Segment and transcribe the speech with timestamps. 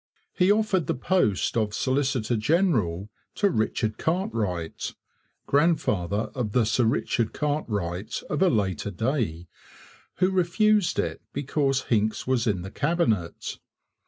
[0.33, 4.95] He offered the post of solicitor general to Richard Cartwright
[5.45, 9.47] (grandfather of the Sir Richard Cartwright of a later day),
[10.15, 13.59] who refused it because Hincks was in the Cabinet.